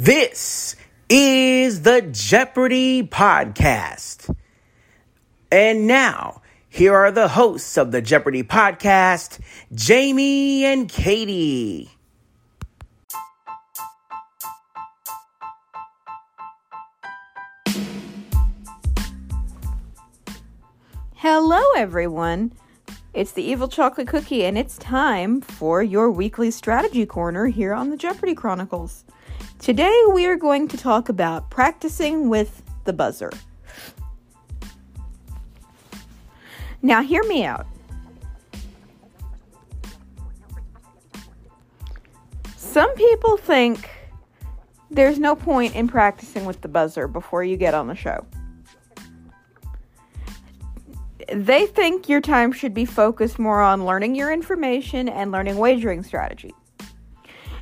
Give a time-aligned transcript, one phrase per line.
[0.00, 0.76] This
[1.08, 4.32] is the Jeopardy Podcast.
[5.50, 9.40] And now, here are the hosts of the Jeopardy Podcast,
[9.74, 11.90] Jamie and Katie.
[21.14, 22.52] Hello, everyone.
[23.12, 27.90] It's the Evil Chocolate Cookie, and it's time for your weekly strategy corner here on
[27.90, 29.04] the Jeopardy Chronicles.
[29.58, 33.30] Today, we are going to talk about practicing with the buzzer.
[36.80, 37.66] Now, hear me out.
[42.56, 43.90] Some people think
[44.90, 48.24] there's no point in practicing with the buzzer before you get on the show
[51.32, 56.02] they think your time should be focused more on learning your information and learning wagering
[56.02, 56.54] strategy.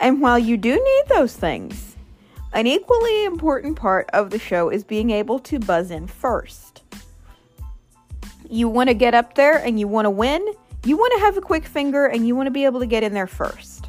[0.00, 1.96] And while you do need those things,
[2.52, 6.82] an equally important part of the show is being able to buzz in first.
[8.48, 10.46] You want to get up there and you want to win,
[10.84, 13.02] you want to have a quick finger and you want to be able to get
[13.02, 13.88] in there first.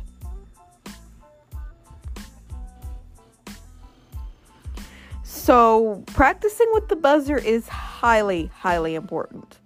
[5.24, 9.58] So, practicing with the buzzer is highly, highly important.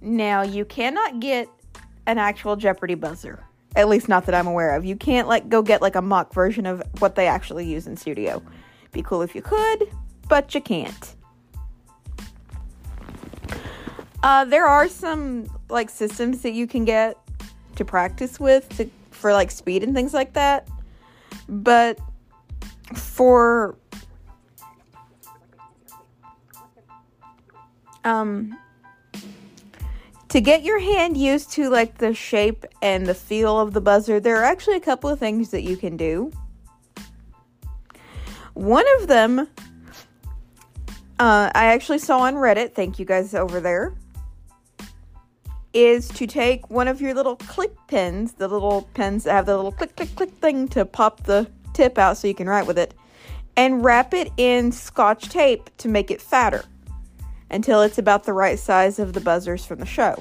[0.00, 1.48] Now, you cannot get
[2.06, 3.44] an actual Jeopardy buzzer.
[3.76, 4.84] At least not that I'm aware of.
[4.84, 7.96] You can't like go get like a mock version of what they actually use in
[7.96, 8.42] studio.
[8.92, 9.88] Be cool if you could,
[10.28, 11.14] but you can't.
[14.22, 17.18] Uh, there are some like systems that you can get
[17.76, 20.68] to practice with to, for like speed and things like that.
[21.48, 21.98] But
[22.94, 23.76] for
[28.04, 28.56] um
[30.34, 34.18] to get your hand used to like the shape and the feel of the buzzer,
[34.18, 36.28] there are actually a couple of things that you can do.
[38.54, 39.46] One of them uh,
[41.54, 43.94] I actually saw on Reddit, thank you guys over there,
[45.72, 49.54] is to take one of your little click pens, the little pens that have the
[49.54, 52.76] little click, click, click thing to pop the tip out so you can write with
[52.76, 52.92] it,
[53.56, 56.64] and wrap it in scotch tape to make it fatter
[57.54, 60.16] until it's about the right size of the buzzers from the show.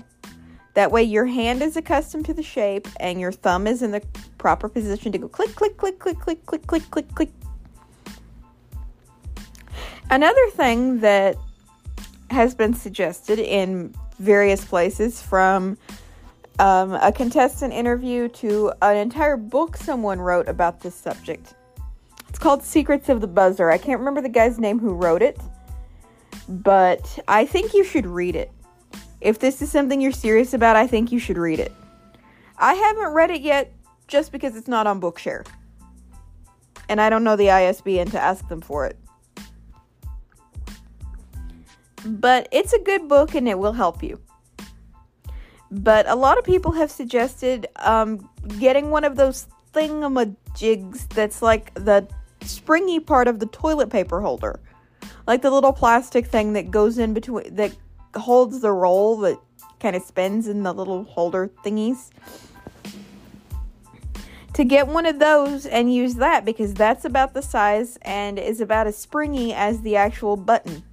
[0.76, 4.02] That way, your hand is accustomed to the shape and your thumb is in the
[4.38, 7.30] proper position to go click, click, click, click, click, click, click, click, click.
[10.12, 11.36] Another thing that
[12.30, 15.76] has been suggested in various places from
[16.60, 21.56] um, a contestant interview to an entire book someone wrote about this subject.
[22.30, 23.72] It's called Secrets of the Buzzer.
[23.72, 25.40] I can't remember the guy's name who wrote it
[26.48, 28.52] but I think you should read it.
[29.22, 31.72] If this is something you're serious about, I think you should read it.
[32.58, 33.72] I haven't read it yet
[34.08, 35.48] just because it's not on Bookshare.
[36.90, 38.98] And I don't know the ISBN to ask them for it.
[42.06, 44.20] But it's a good book and it will help you.
[45.72, 48.30] But a lot of people have suggested um,
[48.60, 52.08] getting one of those thingamajigs that's like the
[52.42, 54.60] springy part of the toilet paper holder
[55.28, 57.76] like the little plastic thing that goes in between that
[58.16, 59.38] holds the roll that
[59.80, 62.10] kind of spins in the little holder thingies.
[64.54, 68.62] To get one of those and use that because that's about the size and is
[68.62, 70.84] about as springy as the actual button.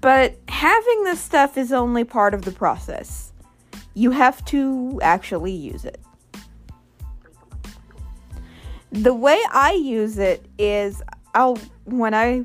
[0.00, 3.32] But having this stuff is only part of the process.
[3.92, 6.00] You have to actually use it
[8.92, 11.02] the way I use it is
[11.34, 12.44] I'll when I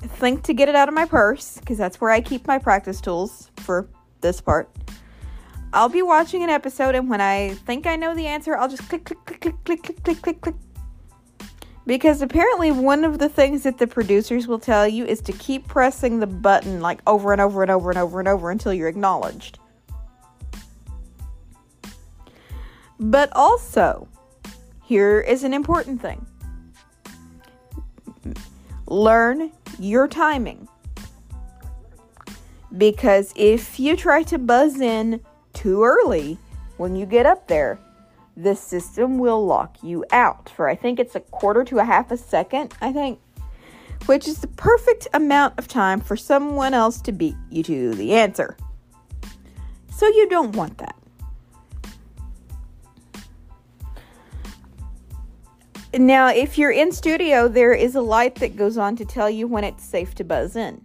[0.00, 3.00] think to get it out of my purse because that's where I keep my practice
[3.00, 3.88] tools for
[4.20, 4.70] this part.
[5.72, 8.88] I'll be watching an episode and when I think I know the answer, I'll just
[8.88, 10.54] click click click click click click click click click.
[11.86, 15.68] Because apparently one of the things that the producers will tell you is to keep
[15.68, 18.88] pressing the button like over and over and over and over and over until you're
[18.88, 19.58] acknowledged.
[22.98, 24.08] But also,
[24.86, 26.24] here is an important thing
[28.88, 29.50] learn
[29.80, 30.68] your timing.
[32.76, 35.20] Because if you try to buzz in
[35.54, 36.38] too early
[36.76, 37.80] when you get up there,
[38.36, 42.10] the system will lock you out for I think it's a quarter to a half
[42.10, 43.18] a second, I think,
[44.04, 48.14] which is the perfect amount of time for someone else to beat you to the
[48.14, 48.56] answer.
[49.90, 50.94] So you don't want that.
[55.98, 59.46] Now, if you're in studio, there is a light that goes on to tell you
[59.46, 60.84] when it's safe to buzz in,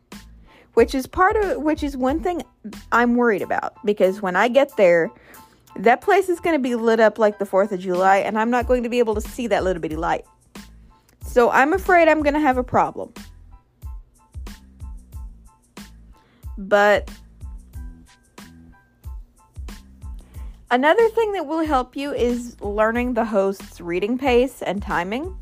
[0.74, 2.44] which is part of which is one thing
[2.92, 5.12] I'm worried about because when I get there,
[5.78, 8.50] That place is going to be lit up like the 4th of July, and I'm
[8.50, 10.26] not going to be able to see that little bitty light.
[11.26, 13.14] So I'm afraid I'm going to have a problem.
[16.58, 17.10] But
[20.72, 25.38] another thing that will help you is learning the host's reading pace and timing.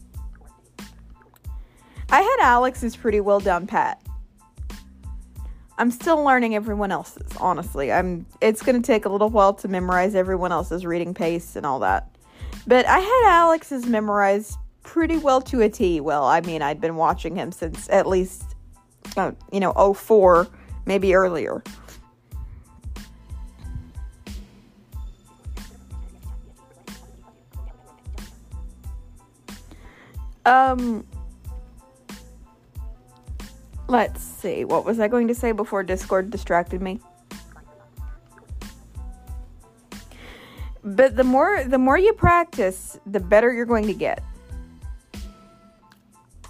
[2.11, 4.01] I had Alex's pretty well down pat.
[5.77, 7.91] I'm still learning everyone else's, honestly.
[7.91, 11.65] I'm it's going to take a little while to memorize everyone else's reading pace and
[11.65, 12.13] all that.
[12.67, 16.01] But I had Alex's memorized pretty well to a T.
[16.01, 18.55] Well, I mean, I'd been watching him since at least
[19.17, 20.47] uh, you know, 04,
[20.85, 21.63] maybe earlier.
[30.49, 31.05] Um
[33.87, 34.65] Let's see.
[34.65, 36.99] What was I going to say before Discord distracted me?
[40.83, 44.23] But the more the more you practice, the better you're going to get.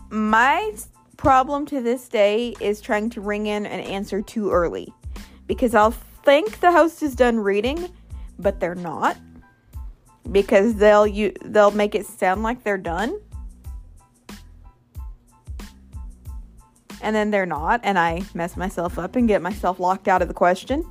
[0.09, 0.73] My
[1.17, 4.93] problem to this day is trying to ring in an answer too early
[5.47, 7.89] because I'll think the host is done reading,
[8.37, 9.17] but they're not
[10.31, 13.19] because they'll you they'll make it sound like they're done
[17.01, 20.27] and then they're not, and I mess myself up and get myself locked out of
[20.27, 20.85] the question.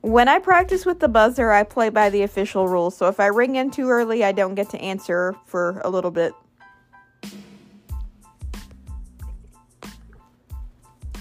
[0.00, 2.96] When I practice with the buzzer, I play by the official rules.
[2.96, 6.10] So if I ring in too early, I don't get to answer for a little
[6.10, 6.32] bit.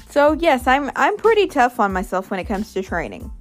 [0.09, 3.31] So yes, I'm I'm pretty tough on myself when it comes to training.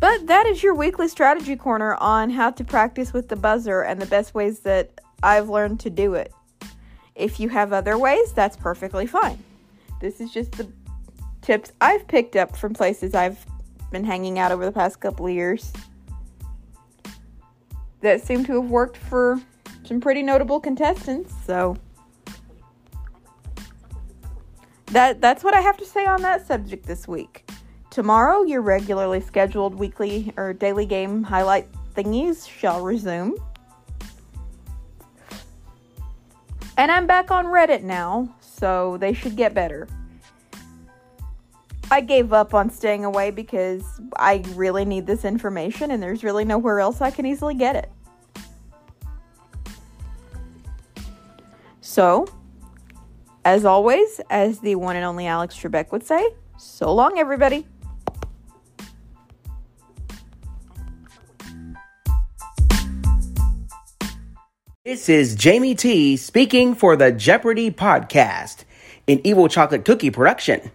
[0.00, 4.00] But that is your weekly strategy corner on how to practice with the buzzer and
[4.00, 6.32] the best ways that I've learned to do it.
[7.14, 9.42] If you have other ways, that's perfectly fine.
[10.00, 10.68] This is just the
[11.42, 13.44] tips I've picked up from places I've
[13.90, 15.72] been hanging out over the past couple of years
[18.00, 19.40] that seem to have worked for
[19.84, 21.34] some pretty notable contestants.
[21.44, 21.76] So
[24.86, 27.48] that that's what I have to say on that subject this week.
[27.90, 33.34] Tomorrow, your regularly scheduled weekly or daily game highlight thingies shall resume.
[36.80, 39.86] And I'm back on Reddit now, so they should get better.
[41.90, 43.84] I gave up on staying away because
[44.16, 47.92] I really need this information and there's really nowhere else I can easily get it.
[51.82, 52.26] So,
[53.44, 57.66] as always, as the one and only Alex Trebek would say, so long, everybody.
[64.90, 68.64] This is Jamie T speaking for the Jeopardy podcast,
[69.06, 70.72] an evil chocolate cookie production.